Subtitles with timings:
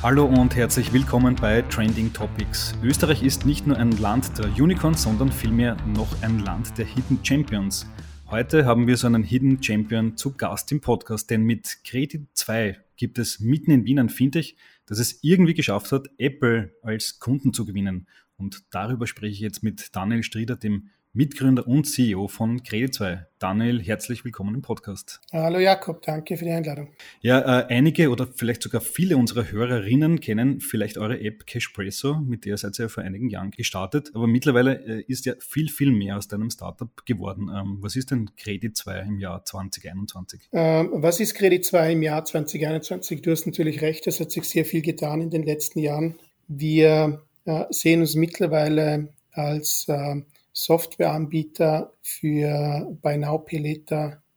[0.00, 2.72] Hallo und herzlich willkommen bei Trending Topics.
[2.84, 7.18] Österreich ist nicht nur ein Land der Unicorns, sondern vielmehr noch ein Land der Hidden
[7.24, 7.84] Champions.
[8.28, 12.78] Heute haben wir so einen Hidden Champion zu Gast im Podcast, denn mit Credit 2
[12.96, 14.56] gibt es mitten in Wien ein Fintech,
[14.86, 18.06] das es irgendwie geschafft hat, Apple als Kunden zu gewinnen.
[18.36, 23.24] Und darüber spreche ich jetzt mit Daniel Strieder, dem Mitgründer und CEO von Credit2.
[23.40, 25.20] Daniel, herzlich willkommen im Podcast.
[25.32, 26.90] Hallo Jakob, danke für die Einladung.
[27.22, 32.44] Ja, äh, einige oder vielleicht sogar viele unserer Hörerinnen kennen vielleicht eure App Cashpresso, mit
[32.44, 34.12] der seid ihr ja vor einigen Jahren gestartet.
[34.14, 37.50] Aber mittlerweile äh, ist ja viel, viel mehr aus deinem Startup geworden.
[37.52, 40.42] Ähm, was ist denn Credit2 im Jahr 2021?
[40.52, 43.22] Ähm, was ist Credit2 im Jahr 2021?
[43.22, 46.14] Du hast natürlich recht, es hat sich sehr viel getan in den letzten Jahren.
[46.46, 50.22] Wir äh, sehen uns mittlerweile als äh,
[50.58, 53.44] Softwareanbieter für Buy Now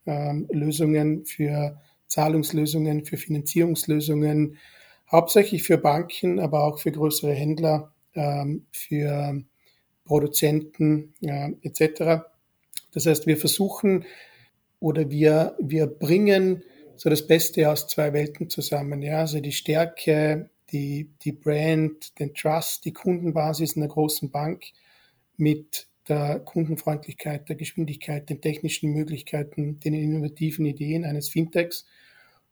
[0.06, 4.58] ähm, Lösungen, für Zahlungslösungen, für Finanzierungslösungen,
[5.12, 9.42] hauptsächlich für Banken, aber auch für größere Händler, ähm, für
[10.06, 12.24] Produzenten äh, etc.
[12.94, 14.06] Das heißt, wir versuchen
[14.80, 16.64] oder wir, wir bringen
[16.98, 19.02] so das Beste aus zwei Welten zusammen.
[19.02, 24.66] Ja, also die Stärke, die, die Brand, den Trust, die Kundenbasis in einer großen Bank
[25.38, 31.86] mit der Kundenfreundlichkeit, der Geschwindigkeit, den technischen Möglichkeiten, den innovativen Ideen eines Fintechs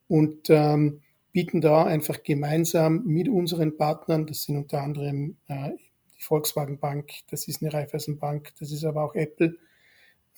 [0.07, 1.02] und ähm,
[1.33, 5.71] bieten da einfach gemeinsam mit unseren Partnern, das sind unter anderem äh,
[6.17, 9.57] die Volkswagen Bank, das ist eine Raiffeisenbank, das ist aber auch Apple,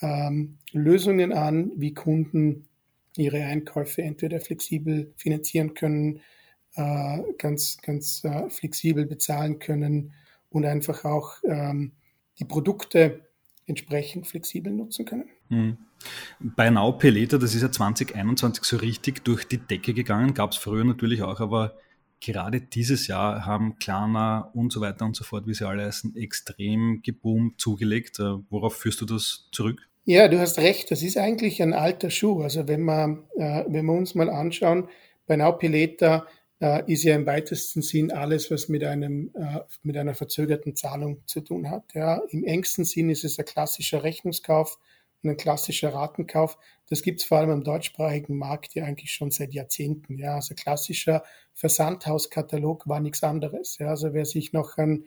[0.02, 2.68] ähm, Lösungen an, wie Kunden
[3.18, 6.22] ihre Einkäufe entweder flexibel finanzieren können,
[6.76, 10.14] äh, ganz, ganz äh, flexibel bezahlen können
[10.50, 11.92] und einfach auch ähm,
[12.40, 13.28] die Produkte
[13.66, 15.30] entsprechend flexibel nutzen können.
[15.50, 15.78] Mhm.
[16.40, 20.58] Bei Now Peleta, das ist ja 2021 so richtig durch die Decke gegangen, gab es
[20.58, 21.78] früher natürlich auch, aber
[22.22, 26.16] gerade dieses Jahr haben Klarna und so weiter und so fort, wie sie alle heißen,
[26.16, 28.20] extrem geboomt zugelegt.
[28.20, 29.90] Äh, worauf führst du das zurück?
[30.06, 32.42] Ja, du hast recht, das ist eigentlich ein alter Schuh.
[32.42, 34.88] Also wenn wir, äh, wenn wir uns mal anschauen,
[35.28, 39.98] bei Now Peleta äh, ist ja im weitesten Sinn alles, was mit einem äh, mit
[39.98, 41.94] einer verzögerten Zahlung zu tun hat.
[41.94, 44.78] Ja, im engsten Sinn ist es ein klassischer Rechnungskauf
[45.24, 46.58] und ein klassischer Ratenkauf.
[46.90, 50.18] Das gibt es vor allem im deutschsprachigen Markt ja eigentlich schon seit Jahrzehnten.
[50.18, 51.24] Ja, also klassischer
[51.54, 53.78] Versandhauskatalog war nichts anderes.
[53.80, 55.06] Ja, also wer sich noch an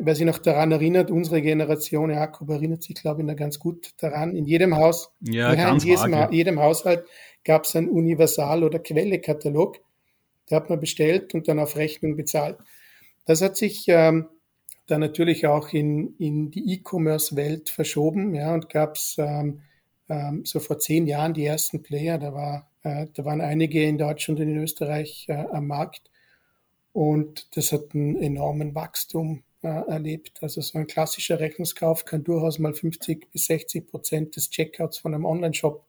[0.00, 3.92] wer sich noch daran erinnert, unsere Generation, Jakob erinnert sich, glaube ich, noch ganz gut
[3.98, 4.36] daran.
[4.36, 7.04] In jedem Haus, ja in jedem, jedem Haushalt
[7.44, 9.78] gab es einen Universal- oder Quellekatalog.
[10.50, 12.58] Der hat man bestellt und dann auf Rechnung bezahlt.
[13.24, 14.28] Das hat sich ähm,
[14.86, 19.62] dann natürlich auch in, in die E-Commerce-Welt verschoben, ja, und gab es ähm,
[20.08, 22.18] ähm, so vor zehn Jahren die ersten Player.
[22.18, 26.10] Da, war, äh, da waren einige in Deutschland und in Österreich äh, am Markt.
[26.92, 30.38] Und das hat einen enormen Wachstum äh, erlebt.
[30.42, 35.12] Also so ein klassischer Rechnungskauf kann durchaus mal 50 bis 60 Prozent des Checkouts von
[35.12, 35.84] einem Online-Shop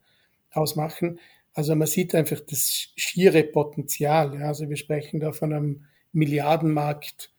[0.51, 1.19] ausmachen.
[1.57, 4.39] Also man sieht einfach das schiere Potenzial.
[4.39, 4.49] Ja.
[4.49, 7.33] Also wir sprechen da von einem Milliardenmarkt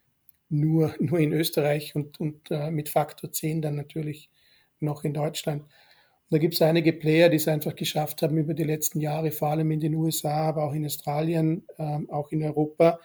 [0.49, 4.29] nur, nur in Österreich und, und äh, mit Faktor 10 dann natürlich
[4.81, 5.63] noch in Deutschland.
[5.63, 5.71] Und
[6.31, 9.51] da gibt es einige Player, die es einfach geschafft haben über die letzten Jahre, vor
[9.51, 12.99] allem in den USA, aber auch in Australien, äh, auch in Europa,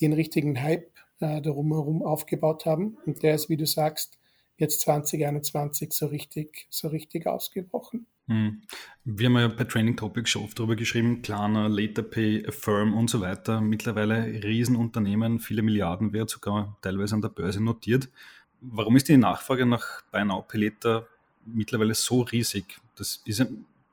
[0.00, 0.90] die einen richtigen Hype
[1.20, 2.98] äh, darum herum aufgebaut haben.
[3.06, 4.18] Und der ist, wie du sagst,
[4.58, 8.06] jetzt 2021 so richtig, so richtig ausgebrochen.
[8.28, 8.62] Hm.
[9.04, 13.20] Wir haben ja bei Training Topics schon oft darüber geschrieben, Klarna, LaterPay, Affirm und so
[13.20, 13.60] weiter.
[13.60, 18.08] Mittlerweile Riesenunternehmen, viele Milliarden wert, sogar teilweise an der Börse notiert.
[18.60, 21.06] Warum ist die Nachfrage nach Buy Now Pay Later
[21.44, 22.64] mittlerweile so riesig?
[22.96, 23.46] Das ist ja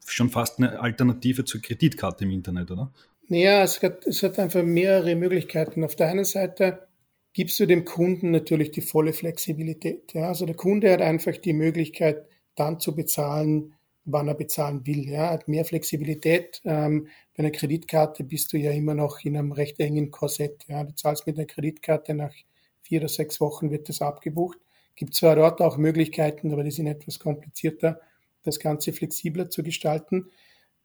[0.05, 2.91] schon fast eine Alternative zur Kreditkarte im Internet, oder?
[3.27, 5.83] Naja, es hat, es hat einfach mehrere Möglichkeiten.
[5.83, 6.87] Auf der einen Seite
[7.33, 10.13] gibst du dem Kunden natürlich die volle Flexibilität.
[10.13, 10.27] Ja?
[10.27, 13.73] Also der Kunde hat einfach die Möglichkeit, dann zu bezahlen,
[14.05, 15.09] wann er bezahlen will.
[15.09, 16.61] Ja, hat mehr Flexibilität.
[16.65, 20.65] Ähm, bei einer Kreditkarte bist du ja immer noch in einem recht engen Korsett.
[20.67, 22.33] Ja, du zahlst mit einer Kreditkarte nach
[22.81, 24.59] vier oder sechs Wochen wird das abgebucht.
[24.95, 27.99] Gibt zwar dort auch Möglichkeiten, aber die sind etwas komplizierter,
[28.43, 30.29] das Ganze flexibler zu gestalten.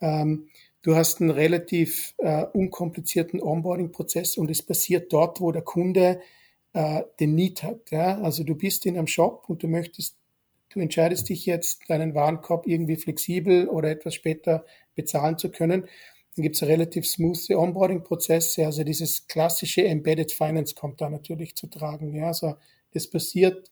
[0.01, 0.49] Ähm,
[0.83, 6.21] du hast einen relativ äh, unkomplizierten Onboarding-Prozess und es passiert dort, wo der Kunde
[6.73, 7.91] äh, den Need hat.
[7.91, 8.21] Ja?
[8.21, 10.17] Also du bist in einem Shop und du möchtest
[10.71, 15.89] du entscheidest dich jetzt, deinen Warenkorb irgendwie flexibel oder etwas später bezahlen zu können.
[16.37, 18.65] Dann gibt es relativ smooth Onboarding-Prozesse.
[18.67, 22.15] Also dieses klassische Embedded Finance kommt da natürlich zu tragen.
[22.15, 22.55] Ja, also
[22.93, 23.71] das passiert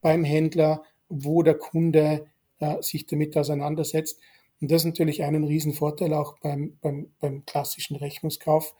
[0.00, 2.26] beim Händler, wo der Kunde
[2.58, 4.18] äh, sich damit auseinandersetzt.
[4.60, 8.74] Und das ist natürlich einen Riesenvorteil auch beim, beim, beim klassischen Rechnungskauf,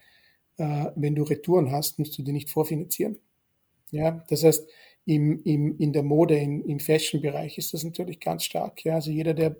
[0.57, 3.19] äh, wenn du Retouren hast, musst du die nicht vorfinanzieren.
[3.91, 4.67] Ja, das heißt,
[5.05, 8.83] im, im, in der Mode, im, im Fashion-Bereich ist das natürlich ganz stark.
[8.83, 9.55] Ja, also jeder, der,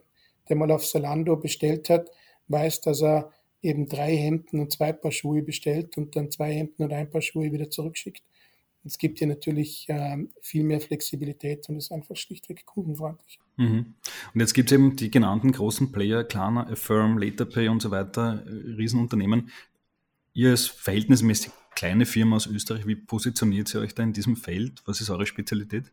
[0.49, 2.09] der mal auf Salando bestellt hat,
[2.49, 3.31] weiß, dass er
[3.61, 7.21] eben drei Hemden und zwei Paar Schuhe bestellt und dann zwei Hemden und ein Paar
[7.21, 8.23] Schuhe wieder zurückschickt.
[8.83, 13.39] Es gibt ja natürlich ähm, viel mehr Flexibilität und ist einfach schlichtweg kundenfreundlich.
[13.57, 13.95] Mhm.
[14.33, 18.45] Und jetzt gibt es eben die genannten großen Player, Klarna, Affirm, LaterPay und so weiter,
[18.45, 19.49] äh, Riesenunternehmen.
[20.37, 24.83] Ihr als verhältnismäßig kleine Firma aus Österreich, wie positioniert ihr euch da in diesem Feld?
[24.85, 25.85] Was ist eure Spezialität?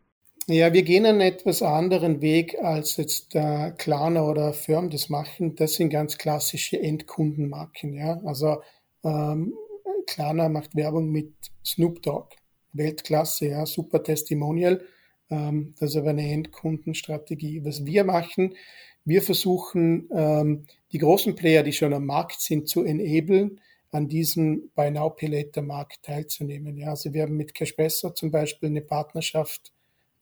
[0.45, 5.55] Ja, wir gehen einen etwas anderen Weg, als jetzt der Klarna oder Firm das machen.
[5.55, 7.93] Das sind ganz klassische Endkundenmarken.
[7.93, 8.21] Ja?
[8.23, 8.61] Also
[9.03, 9.55] ähm,
[10.05, 11.33] Klarna macht Werbung mit
[11.65, 12.35] Snoop Dogg.
[12.71, 14.85] Weltklasse, ja, super Testimonial.
[15.31, 17.65] Ähm, das ist aber eine Endkundenstrategie.
[17.65, 18.53] Was wir machen,
[19.05, 23.59] wir versuchen, ähm, die großen Player, die schon am Markt sind, zu enablen,
[23.95, 26.77] an diesem Buy Now Pay Later Markt teilzunehmen.
[26.77, 29.71] Ja, also wir haben mit Cashbesser zum Beispiel eine Partnerschaft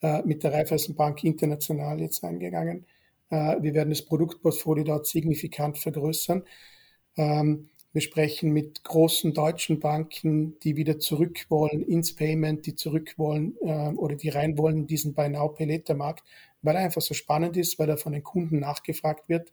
[0.01, 2.85] äh, mit der Raiffeisenbank international jetzt eingegangen.
[3.31, 6.43] Äh, wir werden das Produktportfolio dort signifikant vergrößern.
[7.17, 13.15] Ähm, wir sprechen mit großen deutschen Banken, die wieder zurück wollen ins Payment, die zurück
[13.17, 16.23] wollen äh, oder die rein wollen in diesen Buy Now Pay Later Markt,
[16.61, 19.51] weil er einfach so spannend ist, weil er von den Kunden nachgefragt wird.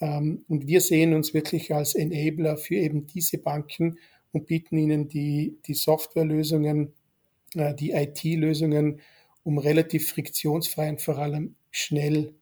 [0.00, 3.98] Ähm, und wir sehen uns wirklich als Enabler für eben diese Banken
[4.32, 6.92] und bieten ihnen die, die Softwarelösungen,
[7.54, 9.00] äh, die IT-Lösungen,
[9.44, 12.34] um relativ friktionsfrei und vor allem schnell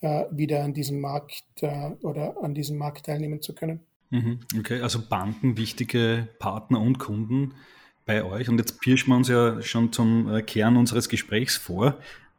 [0.00, 3.80] äh, wieder an diesem Markt äh, oder an diesem Markt teilnehmen zu können.
[4.10, 7.54] Mhm, okay, also Banken, wichtige Partner und Kunden
[8.06, 8.48] bei euch.
[8.48, 11.98] Und jetzt pirschen wir uns ja schon zum Kern unseres Gesprächs vor.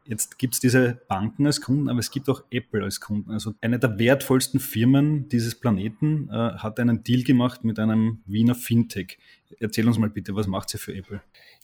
[0.09, 3.29] Jetzt gibt es diese Banken als Kunden, aber es gibt auch Apple als Kunden.
[3.29, 8.55] Also eine der wertvollsten Firmen dieses Planeten äh, hat einen Deal gemacht mit einem Wiener
[8.55, 9.19] Fintech.
[9.59, 11.21] Erzähl uns mal bitte, was macht sie für Apple?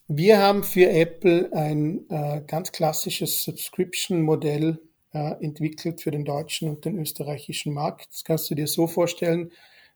[0.07, 4.79] Wir haben für Apple ein äh, ganz klassisches Subscription-Modell
[5.11, 8.09] äh, entwickelt für den deutschen und den österreichischen Markt.
[8.11, 9.51] Das kannst du dir so vorstellen,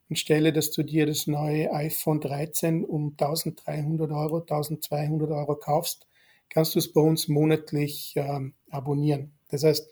[0.09, 6.07] anstelle dass du dir das neue iPhone 13 um 1300 Euro, 1200 Euro kaufst,
[6.49, 9.31] kannst du es bei uns monatlich ähm, abonnieren.
[9.49, 9.89] Das heißt,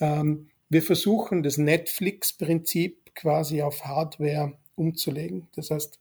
[0.00, 5.48] ähm, wir versuchen das Netflix-Prinzip quasi auf Hardware umzulegen.
[5.54, 5.98] Das heißt,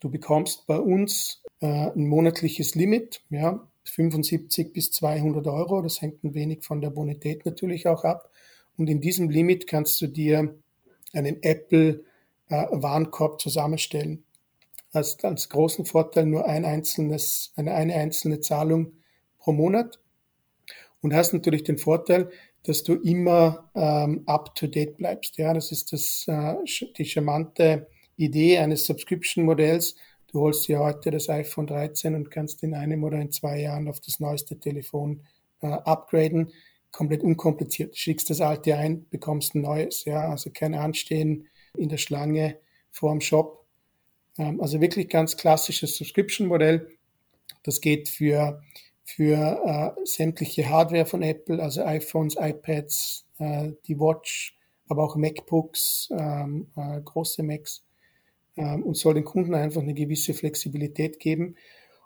[0.00, 5.82] du bekommst bei uns äh, ein monatliches Limit, ja, 75 bis 200 Euro.
[5.82, 8.30] Das hängt ein wenig von der Bonität natürlich auch ab.
[8.76, 10.54] Und in diesem Limit kannst du dir
[11.12, 12.04] einen Apple
[12.48, 12.66] äh,
[13.38, 14.24] zusammenstellen.
[14.92, 18.92] Als, als großen Vorteil nur ein einzelnes, eine, eine einzelne Zahlung
[19.44, 20.00] pro Monat
[21.02, 22.30] und hast natürlich den Vorteil,
[22.64, 25.36] dass du immer ähm, up to date bleibst.
[25.36, 26.54] Ja, das ist das, äh,
[26.96, 27.86] die charmante
[28.16, 29.96] Idee eines Subscription-Modells.
[30.28, 33.86] Du holst dir heute das iPhone 13 und kannst in einem oder in zwei Jahren
[33.86, 35.20] auf das neueste Telefon
[35.60, 36.52] äh, upgraden.
[36.90, 37.96] Komplett unkompliziert.
[37.96, 40.06] Schickst das alte ein, bekommst ein neues.
[40.06, 42.58] Ja, also kein Anstehen, in der Schlange
[42.90, 43.66] vor dem Shop.
[44.38, 46.88] Ähm, also wirklich ganz klassisches Subscription-Modell.
[47.62, 48.62] Das geht für,
[49.04, 54.56] für äh, sämtliche Hardware von Apple, also iPhones, iPads, äh, die Watch,
[54.88, 57.84] aber auch MacBooks, ähm, äh, große Macs
[58.56, 61.56] ähm, und soll den Kunden einfach eine gewisse Flexibilität geben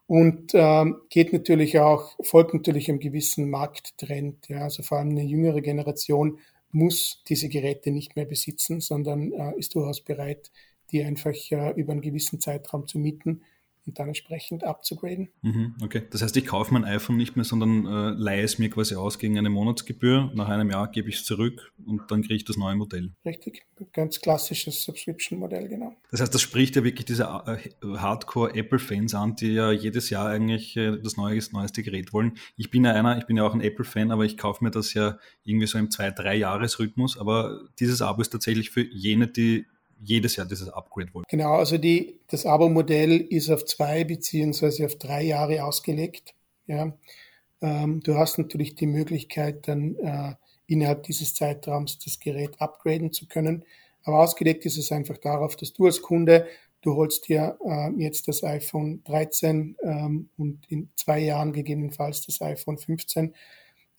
[0.06, 4.48] und ähm, geht natürlich auch, folgt natürlich einem gewissen Markttrend.
[4.48, 6.38] Ja, also vor allem eine jüngere Generation
[6.70, 10.50] muss diese Geräte nicht mehr besitzen, sondern äh, ist durchaus bereit,
[10.90, 13.42] die einfach äh, über einen gewissen Zeitraum zu mieten
[13.88, 15.30] und dann entsprechend abzugraden.
[15.42, 18.68] Mhm, okay, das heißt, ich kaufe mein iPhone nicht mehr, sondern äh, leihe es mir
[18.68, 20.30] quasi aus gegen eine Monatsgebühr.
[20.34, 23.12] Nach einem Jahr gebe ich es zurück und dann kriege ich das neue Modell.
[23.24, 25.96] Richtig, ganz klassisches Subscription-Modell, genau.
[26.10, 30.76] Das heißt, das spricht ja wirklich diese äh, Hardcore-Apple-Fans an, die ja jedes Jahr eigentlich
[30.76, 32.34] äh, das neueste, neueste Gerät wollen.
[32.56, 34.92] Ich bin ja einer, ich bin ja auch ein Apple-Fan, aber ich kaufe mir das
[34.92, 37.18] ja irgendwie so im zwei, drei Jahres-Rhythmus.
[37.18, 39.66] Aber dieses Abo ist tatsächlich für jene, die
[40.00, 41.24] jedes Jahr dieses Upgrade wollen.
[41.28, 46.34] Genau, also die, das Abo-Modell ist auf zwei beziehungsweise auf drei Jahre ausgelegt.
[46.66, 46.92] Ja.
[47.60, 50.34] Ähm, du hast natürlich die Möglichkeit, dann äh,
[50.66, 53.64] innerhalb dieses Zeitraums das Gerät upgraden zu können.
[54.04, 56.46] Aber ausgelegt ist es einfach darauf, dass du als Kunde,
[56.82, 62.40] du holst dir äh, jetzt das iPhone 13 ähm, und in zwei Jahren gegebenenfalls das
[62.40, 63.34] iPhone 15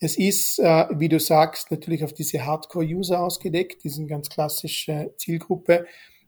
[0.00, 5.14] es ist, äh, wie du sagst, natürlich auf diese Hardcore-User ausgelegt, die sind ganz klassische
[5.18, 5.86] Zielgruppe,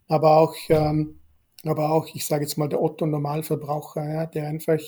[0.09, 1.19] aber auch, ähm,
[1.64, 4.81] aber auch, ich sage jetzt mal, der Otto-Normalverbraucher, der einfach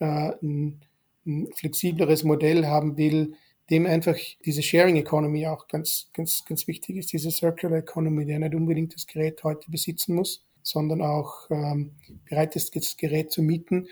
[0.00, 0.84] äh, ein,
[1.26, 3.34] ein flexibleres Modell haben will,
[3.70, 8.40] dem einfach diese Sharing Economy auch ganz, ganz, ganz wichtig ist, diese Circular Economy, der
[8.40, 11.92] nicht unbedingt das Gerät heute besitzen muss, sondern auch ähm,
[12.28, 13.88] bereit ist, das Gerät zu mieten.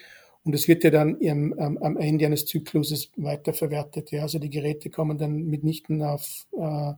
[0.46, 4.12] Und es wird ja dann im, ähm, am Ende eines Zykluses weiterverwertet.
[4.12, 4.22] Ja.
[4.22, 6.92] Also die Geräte kommen dann mitnichten auf, äh,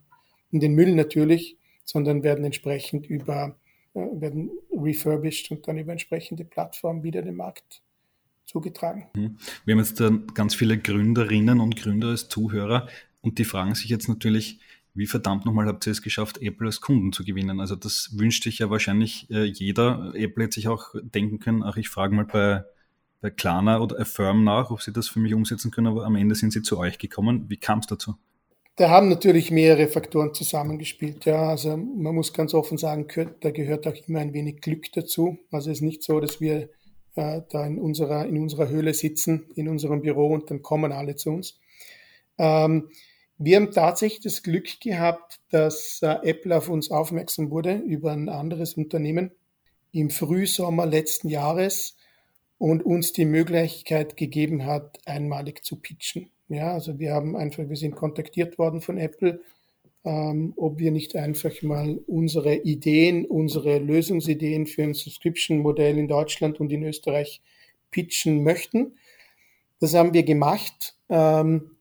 [0.50, 3.56] in den Müll natürlich, sondern werden entsprechend über,
[3.94, 7.80] äh, werden refurbished und dann über entsprechende Plattformen wieder dem Markt
[8.44, 9.06] zugetragen.
[9.14, 9.38] Mhm.
[9.64, 12.86] Wir haben jetzt ganz viele Gründerinnen und Gründer als Zuhörer
[13.22, 14.60] und die fragen sich jetzt natürlich,
[14.92, 17.60] wie verdammt nochmal habt ihr es geschafft, Apple als Kunden zu gewinnen?
[17.60, 20.12] Also das wünscht sich ja wahrscheinlich äh, jeder.
[20.14, 22.64] Apple hätte sich auch denken können, ach, ich frage mal bei,
[23.20, 26.34] bei Klarna oder Affirm nach, ob sie das für mich umsetzen können, aber am Ende
[26.34, 27.46] sind sie zu euch gekommen.
[27.48, 28.14] Wie kam es dazu?
[28.76, 31.24] Da haben natürlich mehrere Faktoren zusammengespielt.
[31.24, 33.08] Ja, also man muss ganz offen sagen,
[33.40, 35.38] da gehört auch immer ein wenig Glück dazu.
[35.50, 36.68] Also es ist nicht so, dass wir
[37.16, 41.16] äh, da in unserer, in unserer Höhle sitzen, in unserem Büro und dann kommen alle
[41.16, 41.58] zu uns.
[42.38, 42.90] Ähm,
[43.36, 48.28] wir haben tatsächlich das Glück gehabt, dass äh, Apple auf uns aufmerksam wurde über ein
[48.28, 49.32] anderes Unternehmen
[49.90, 51.96] im Frühsommer letzten Jahres
[52.58, 56.30] und uns die Möglichkeit gegeben hat, einmalig zu pitchen.
[56.48, 59.40] Ja, also wir haben einfach, wir sind kontaktiert worden von Apple,
[60.04, 66.60] ähm, ob wir nicht einfach mal unsere Ideen, unsere Lösungsideen für ein Subscription-Modell in Deutschland
[66.60, 67.42] und in Österreich
[67.90, 68.96] pitchen möchten.
[69.80, 70.96] Das haben wir gemacht.
[71.08, 71.72] Ähm,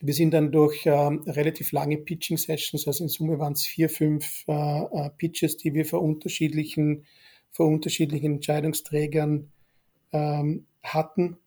[0.00, 4.44] wir sind dann durch äh, relativ lange Pitching-Sessions, also in Summe waren es vier, fünf
[4.48, 7.04] äh, äh, Pitches, die wir vor unterschiedlichen,
[7.50, 9.50] vor unterschiedlichen Entscheidungsträgern
[10.12, 11.38] ähm, hatten,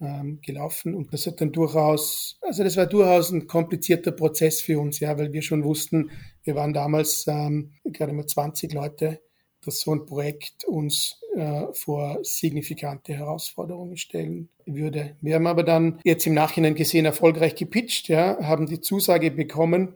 [0.00, 0.94] ähm, gelaufen.
[0.94, 5.18] Und das hat dann durchaus, also das war durchaus ein komplizierter Prozess für uns, ja,
[5.18, 6.10] weil wir schon wussten,
[6.44, 9.20] wir waren damals ähm, gerade mal 20 Leute,
[9.64, 15.16] dass so ein Projekt uns äh, vor signifikante Herausforderungen stellen würde.
[15.20, 19.94] Wir haben aber dann jetzt im Nachhinein gesehen erfolgreich gepitcht, ja, haben die Zusage bekommen.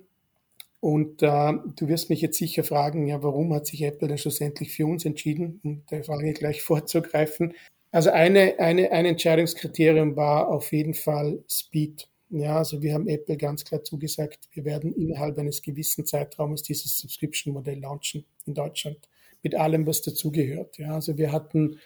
[0.80, 4.72] Und äh, du wirst mich jetzt sicher fragen, ja, warum hat sich Apple dann schlussendlich
[4.72, 5.61] für uns entschieden?
[5.62, 7.54] Und der Frage gleich vorzugreifen.
[7.92, 12.08] Also eine, eine, ein Entscheidungskriterium war auf jeden Fall Speed.
[12.30, 16.96] Ja, also wir haben Apple ganz klar zugesagt, wir werden innerhalb eines gewissen Zeitraumes dieses
[16.96, 18.96] Subscription-Modell launchen in Deutschland
[19.42, 20.78] mit allem, was dazugehört.
[20.78, 21.78] Ja, also wir hatten,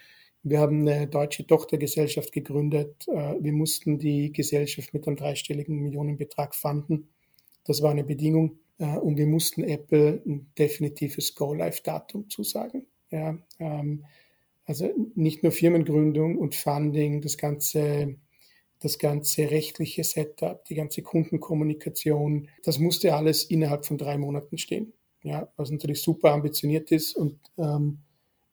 [0.43, 3.05] wir haben eine deutsche Tochtergesellschaft gegründet.
[3.09, 7.09] Äh, wir mussten die Gesellschaft mit einem dreistelligen Millionenbetrag fanden.
[7.65, 8.59] Das war eine Bedingung.
[8.77, 12.85] Äh, und wir mussten Apple ein definitives Go-Live-Datum zusagen.
[13.11, 14.05] Ja, ähm,
[14.67, 18.17] also nicht nur Firmengründung und Funding, das ganze,
[18.79, 24.93] das ganze rechtliche Setup, die ganze Kundenkommunikation, das musste alles innerhalb von drei Monaten stehen
[25.27, 27.15] ja, was natürlich super ambitioniert ist.
[27.15, 27.99] Und ähm,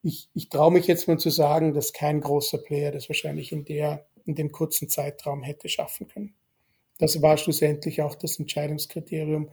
[0.03, 3.65] ich, ich traue mich jetzt mal zu sagen, dass kein großer Player das wahrscheinlich in,
[3.65, 6.35] der, in dem kurzen Zeitraum hätte schaffen können.
[6.99, 9.51] Das war schlussendlich auch das Entscheidungskriterium.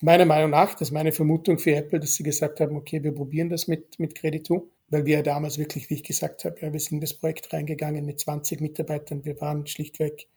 [0.00, 3.14] Meiner Meinung nach, das ist meine Vermutung für Apple, dass sie gesagt haben, okay, wir
[3.14, 6.72] probieren das mit, mit Credit2, weil wir ja damals wirklich, wie ich gesagt habe, ja,
[6.72, 9.24] wir sind in das Projekt reingegangen mit 20 Mitarbeitern.
[9.24, 10.28] Wir waren schlichtweg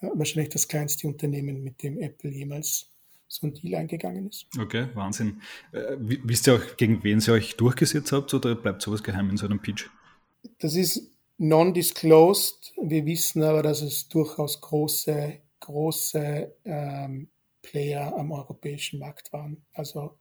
[0.00, 2.90] äh, wahrscheinlich das kleinste Unternehmen, mit dem Apple jemals
[3.26, 4.46] so ein Deal eingegangen ist.
[4.60, 5.40] Okay, Wahnsinn.
[5.72, 9.38] Äh, wisst ihr auch, gegen wen ihr euch durchgesetzt habt oder bleibt sowas geheim in
[9.38, 9.88] so einem Pitch?
[10.58, 12.74] Das ist non-disclosed.
[12.82, 17.28] Wir wissen aber, dass es durchaus große, große ähm,
[17.62, 19.64] Player am europäischen Markt waren.
[19.72, 20.18] Also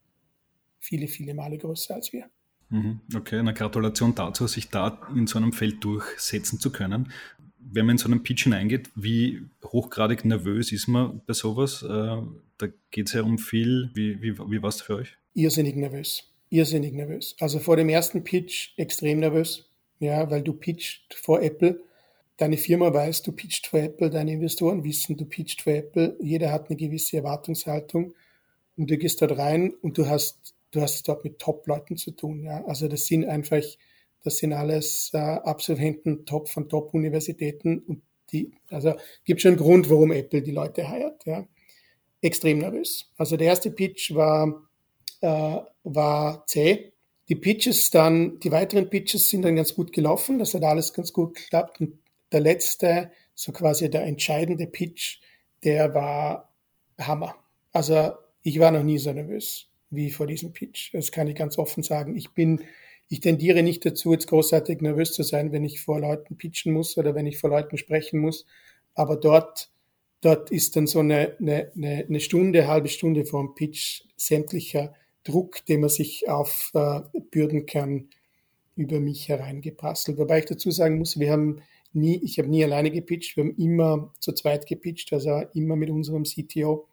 [0.80, 2.30] viele, viele Male größer als wir.
[2.72, 7.12] Mhm, okay, eine Gratulation dazu, sich da in so einem Feld durchsetzen zu können
[7.72, 11.84] wenn man in so einen Pitch hineingeht, wie hochgradig nervös ist man bei sowas?
[11.84, 11.88] Äh,
[12.58, 13.90] da geht es ja um viel.
[13.94, 15.18] Wie, wie, wie war es für euch?
[15.34, 16.24] Irrsinnig nervös.
[16.50, 17.36] Irrsinnig nervös.
[17.40, 19.70] Also vor dem ersten Pitch extrem nervös.
[20.00, 21.80] Ja, weil du pitcht vor Apple.
[22.38, 24.10] Deine Firma weiß, du pitcht vor Apple.
[24.10, 26.18] Deine Investoren wissen, du pitcht vor Apple.
[26.20, 28.14] Jeder hat eine gewisse Erwartungshaltung.
[28.76, 32.12] Und du gehst dort rein und du hast, du hast es dort mit Top-Leuten zu
[32.12, 32.44] tun.
[32.44, 33.64] Ja, also das sind einfach
[34.24, 38.02] das sind alles äh, Absolventen Top von Top-Universitäten und
[38.32, 38.94] die, also
[39.26, 41.26] gibt schon einen Grund, warum Apple die Leute heiert.
[41.26, 41.48] Ja.
[42.22, 43.10] Extrem nervös.
[43.18, 44.70] Also der erste Pitch war,
[45.22, 46.94] äh, war zäh.
[47.28, 50.40] Die Pitches dann, die weiteren Pitches sind dann ganz gut gelaufen.
[50.40, 51.82] Das hat alles ganz gut geklappt.
[51.82, 52.00] Und
[52.32, 55.20] der letzte, so quasi der entscheidende Pitch,
[55.64, 56.54] der war
[57.00, 57.36] Hammer.
[57.74, 58.12] Also
[58.44, 60.94] ich war noch nie so nervös wie vor diesem Pitch.
[60.94, 62.16] Das kann ich ganz offen sagen.
[62.16, 62.62] Ich bin
[63.12, 66.98] ich tendiere nicht dazu, jetzt großartig nervös zu sein, wenn ich vor Leuten pitchen muss
[66.98, 68.46] oder wenn ich vor Leuten sprechen muss.
[68.96, 69.70] Aber dort,
[70.22, 74.94] dort ist dann so eine, eine, eine Stunde, halbe Stunde vor dem Pitch sämtlicher
[75.26, 78.08] Druck, den man sich aufbürden äh, kann,
[78.78, 80.18] über mich hereingeprasselt.
[80.18, 83.58] Wobei ich dazu sagen muss, wir haben nie, ich habe nie alleine gepitcht, wir haben
[83.58, 86.88] immer zu zweit gepitcht, also immer mit unserem CTO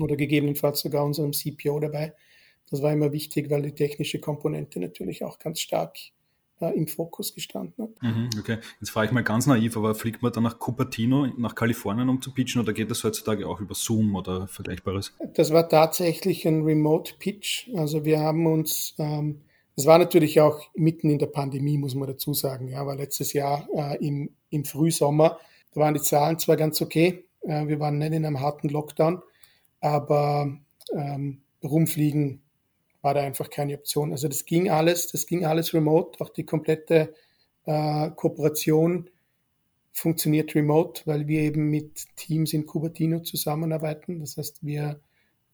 [0.00, 2.14] oder gegebenenfalls sogar unserem CPO dabei.
[2.70, 5.96] Das war immer wichtig, weil die technische Komponente natürlich auch ganz stark
[6.60, 8.02] äh, im Fokus gestanden hat.
[8.02, 11.54] Mhm, okay, jetzt frage ich mal ganz naiv, aber fliegt man dann nach Cupertino, nach
[11.54, 15.14] Kalifornien, um zu pitchen oder geht das heutzutage auch über Zoom oder Vergleichbares?
[15.34, 17.70] Das war tatsächlich ein Remote-Pitch.
[17.74, 19.42] Also wir haben uns, ähm,
[19.76, 23.32] das war natürlich auch mitten in der Pandemie, muss man dazu sagen, ja, war letztes
[23.32, 25.38] Jahr äh, im, im Frühsommer,
[25.72, 29.22] da waren die Zahlen zwar ganz okay, äh, wir waren nicht in einem harten Lockdown,
[29.84, 30.50] aber
[30.94, 32.40] ähm, rumfliegen
[33.02, 34.12] war da einfach keine Option.
[34.12, 37.12] Also das ging alles, das ging alles remote, auch die komplette
[37.66, 39.10] äh, Kooperation
[39.92, 44.20] funktioniert remote, weil wir eben mit Teams in Cupertino zusammenarbeiten.
[44.20, 45.00] Das heißt, wir,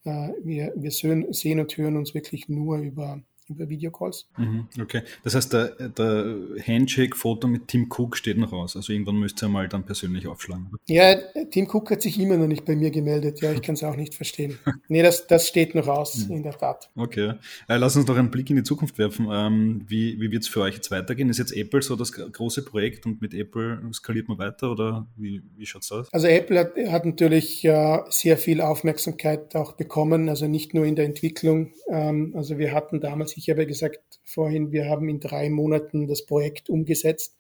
[0.05, 3.21] äh, wir, wir sehen und hören uns wirklich nur über,
[3.51, 4.29] über Videocalls.
[4.37, 8.77] Mhm, okay, das heißt, der, der Handshake-Foto mit Tim Cook steht noch aus.
[8.77, 10.71] Also irgendwann müsst ihr mal dann persönlich aufschlagen.
[10.87, 11.17] Ja,
[11.51, 13.41] Tim Cook hat sich immer noch nicht bei mir gemeldet.
[13.41, 14.59] Ja, ich kann es auch nicht verstehen.
[14.89, 16.37] Nee, das, das steht noch aus, mhm.
[16.37, 16.91] in der Tat.
[16.97, 17.35] Okay,
[17.69, 19.29] äh, lass uns doch einen Blick in die Zukunft werfen.
[19.31, 21.29] Ähm, wie wie wird es für euch jetzt weitergehen?
[21.29, 25.43] Ist jetzt Apple so das große Projekt und mit Apple skaliert man weiter oder wie,
[25.57, 26.13] wie schaut es aus?
[26.13, 30.97] Also Apple hat, hat natürlich äh, sehr viel Aufmerksamkeit auch bekommen, also nicht nur in
[30.97, 31.73] der Entwicklung.
[31.89, 36.07] Ähm, also wir hatten damals, ich habe ja gesagt vorhin, wir haben in drei Monaten
[36.07, 37.37] das Projekt umgesetzt.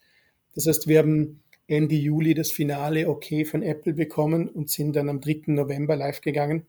[0.54, 5.10] Das heißt, wir haben Ende Juli das Finale okay von Apple bekommen und sind dann
[5.10, 5.42] am 3.
[5.48, 6.64] November live gegangen.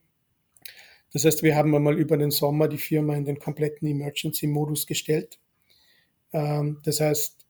[1.13, 5.39] Das heißt, wir haben einmal über den Sommer die Firma in den kompletten Emergency-Modus gestellt.
[6.33, 7.45] Ähm, das heißt,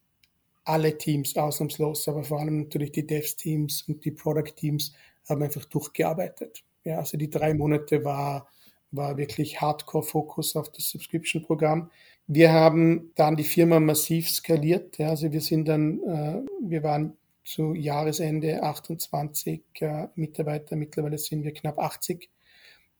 [0.64, 4.94] alle Teams ausnahmslos, aber vor allem natürlich die Devs-Teams und die Product-Teams
[5.28, 6.62] haben einfach durchgearbeitet.
[6.84, 8.48] Ja, also die drei Monate war
[8.92, 11.90] war wirklich Hardcore-Fokus auf das Subscription-Programm.
[12.26, 14.98] Wir haben dann die Firma massiv skaliert.
[14.98, 21.42] Ja, also wir sind dann, äh, wir waren zu Jahresende 28 äh, Mitarbeiter, mittlerweile sind
[21.42, 22.30] wir knapp 80.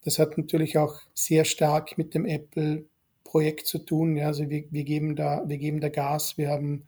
[0.03, 4.17] Das hat natürlich auch sehr stark mit dem Apple-Projekt zu tun.
[4.17, 6.37] Ja, also wir, wir, geben da, wir geben da Gas.
[6.37, 6.87] Wir haben,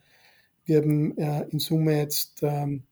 [0.66, 2.84] wir haben äh, in Summe jetzt ähm,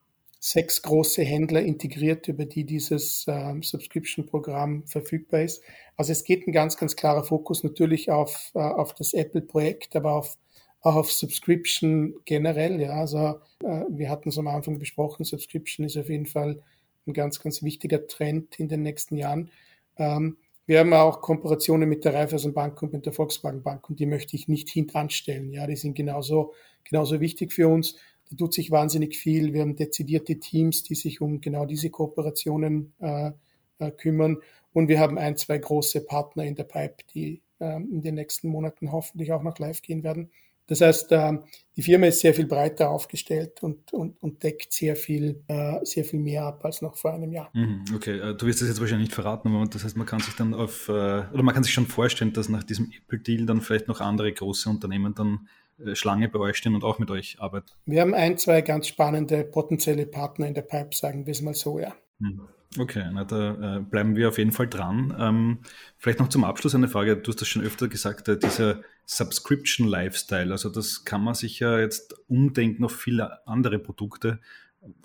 [0.46, 5.64] sechs große Händler integriert, über die dieses ähm, Subscription-Programm verfügbar ist.
[5.96, 10.12] Also es geht ein ganz, ganz klarer Fokus natürlich auf, äh, auf das Apple-Projekt, aber
[10.16, 10.36] auf,
[10.82, 12.82] auch auf Subscription generell.
[12.82, 16.62] Ja, also äh, wir hatten es am Anfang besprochen, Subscription ist auf jeden Fall
[17.08, 19.50] ein ganz, ganz wichtiger Trend in den nächsten Jahren.
[19.96, 24.06] Ähm, wir haben auch Kooperationen mit der Raiffeisenbank und mit der Volkswagen Bank und die
[24.06, 25.54] möchte ich nicht hintanstellen.
[25.54, 26.54] Ja, die sind genauso,
[26.84, 27.96] genauso wichtig für uns.
[28.34, 29.54] Da tut sich wahnsinnig viel.
[29.54, 33.32] Wir haben dezidierte Teams, die sich um genau diese Kooperationen äh,
[33.78, 34.38] äh, kümmern.
[34.74, 38.48] Und wir haben ein, zwei große Partner in der Pipe, die äh, in den nächsten
[38.48, 40.32] Monaten hoffentlich auch noch live gehen werden.
[40.66, 41.34] Das heißt, äh,
[41.78, 46.06] die Firma ist sehr viel breiter aufgestellt und, und, und deckt sehr viel, äh, sehr
[46.06, 47.52] viel mehr ab als noch vor einem Jahr.
[47.54, 50.22] Mhm, okay, äh, du wirst das jetzt wahrscheinlich nicht verraten, aber das heißt, man kann
[50.22, 53.88] sich dann auf, oder man kann sich schon vorstellen, dass nach diesem Apple-Deal dann vielleicht
[53.88, 55.63] noch andere große Unternehmen dann äh,
[55.96, 57.68] Schlange bei euch stehen und auch mit euch arbeiten?
[57.86, 61.54] Wir haben ein, zwei ganz spannende potenzielle Partner in der Pipe, sagen wir es mal
[61.54, 61.94] so, ja.
[62.20, 62.42] Hm.
[62.80, 65.16] Okay, na, da äh, bleiben wir auf jeden Fall dran.
[65.20, 65.60] Ähm,
[65.98, 67.18] vielleicht noch zum Abschluss eine Frage.
[67.18, 70.52] Du hast das schon öfter gesagt, äh, dieser Subscription Lifestyle.
[70.52, 74.40] Also das kann man sich ja jetzt umdenken auf viele andere Produkte.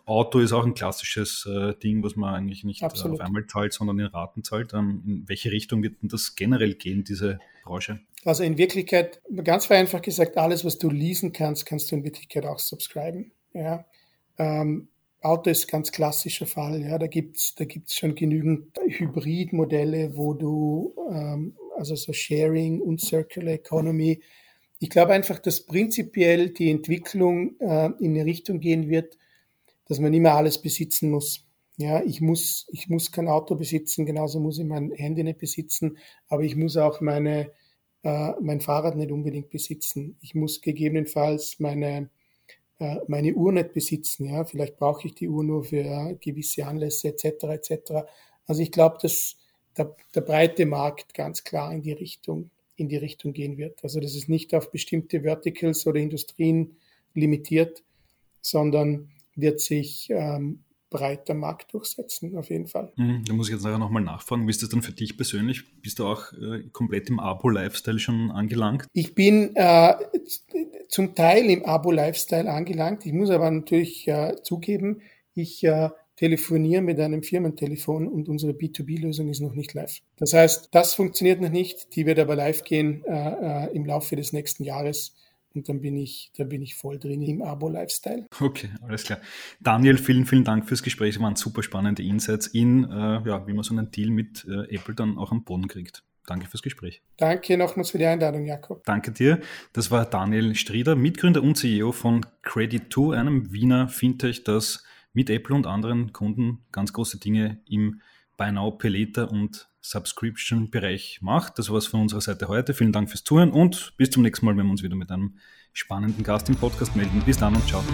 [0.06, 3.20] Auto ist auch ein klassisches äh, Ding, was man eigentlich nicht Absolut.
[3.20, 4.72] auf einmal zahlt, sondern in Raten zahlt.
[4.74, 8.00] Ähm, in welche Richtung wird denn das generell gehen, diese Branche?
[8.24, 12.46] Also in Wirklichkeit, ganz vereinfacht gesagt, alles, was du leasen kannst, kannst du in Wirklichkeit
[12.46, 13.32] auch subscriben.
[13.52, 13.84] Ja.
[14.38, 14.88] Ähm,
[15.20, 16.82] Auto ist ein ganz klassischer Fall.
[16.82, 16.98] Ja.
[16.98, 23.54] Da gibt's da gibt's schon genügend Hybridmodelle, wo du, ähm, also so Sharing und Circular
[23.54, 24.20] Economy.
[24.80, 29.18] Ich glaube einfach, dass prinzipiell die Entwicklung äh, in eine Richtung gehen wird,
[29.88, 31.44] dass man immer alles besitzen muss.
[31.76, 35.98] Ja, ich muss, ich muss kein Auto besitzen, genauso muss ich mein Handy nicht besitzen,
[36.28, 37.52] aber ich muss auch meine,
[38.02, 40.16] äh, mein Fahrrad nicht unbedingt besitzen.
[40.20, 42.10] Ich muss gegebenenfalls meine,
[42.80, 44.26] äh, meine Uhr nicht besitzen.
[44.26, 47.44] Ja, vielleicht brauche ich die Uhr nur für gewisse Anlässe etc.
[47.44, 47.92] etc.
[48.46, 49.36] Also ich glaube, dass
[49.76, 53.82] der, der breite Markt ganz klar in die Richtung in die Richtung gehen wird.
[53.82, 56.76] Also das ist nicht auf bestimmte Verticals oder Industrien
[57.12, 57.82] limitiert,
[58.40, 62.92] sondern wird sich ähm, breiter Markt durchsetzen, auf jeden Fall.
[62.96, 64.46] Mhm, da muss ich jetzt nachher nochmal nachfragen.
[64.46, 65.64] Wie ist das dann für dich persönlich?
[65.82, 68.86] Bist du auch äh, komplett im Abo-Lifestyle schon angelangt?
[68.92, 69.94] Ich bin äh,
[70.88, 73.04] zum Teil im Abo-Lifestyle angelangt.
[73.06, 75.02] Ich muss aber natürlich äh, zugeben,
[75.34, 80.00] ich äh, telefoniere mit einem Firmentelefon und unsere B2B-Lösung ist noch nicht live.
[80.16, 81.94] Das heißt, das funktioniert noch nicht.
[81.94, 85.14] Die wird aber live gehen äh, äh, im Laufe des nächsten Jahres.
[85.58, 88.26] Und dann bin ich, dann bin ich voll drin im Abo-Lifestyle.
[88.40, 89.18] Okay, alles klar.
[89.58, 91.16] Daniel, vielen, vielen Dank fürs Gespräch.
[91.16, 94.72] Es waren super spannende Insights in, äh, ja, wie man so einen Deal mit äh,
[94.72, 96.04] Apple dann auch am Boden kriegt.
[96.26, 97.02] danke fürs Gespräch.
[97.16, 98.84] Danke nochmals für die Einladung, Jakob.
[98.84, 99.40] Danke dir.
[99.72, 105.56] Das war Daniel Strieder, Mitgründer und CEO von Credit2, einem Wiener Fintech, das mit Apple
[105.56, 108.00] und anderen Kunden ganz große Dinge im
[108.36, 111.58] Buy Now, Pay Later und Subscription-Bereich macht.
[111.58, 112.74] Das war es von unserer Seite heute.
[112.74, 115.38] Vielen Dank fürs Zuhören und bis zum nächsten Mal, wenn wir uns wieder mit einem
[115.72, 117.22] spannenden Gast im Podcast melden.
[117.24, 117.84] Bis dann und ciao.